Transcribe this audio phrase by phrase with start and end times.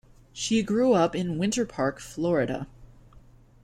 [0.33, 2.65] She grew up in Winter Park, Florida.